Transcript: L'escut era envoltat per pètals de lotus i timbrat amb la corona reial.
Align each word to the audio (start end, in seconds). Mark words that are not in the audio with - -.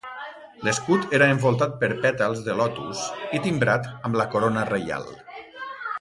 L'escut 0.67 1.03
era 1.17 1.27
envoltat 1.33 1.75
per 1.83 1.89
pètals 2.05 2.41
de 2.49 2.57
lotus 2.63 3.03
i 3.41 3.45
timbrat 3.47 3.89
amb 4.11 4.19
la 4.23 4.27
corona 4.33 4.65
reial. 4.75 5.07